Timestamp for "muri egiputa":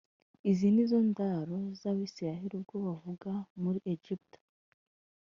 3.61-4.39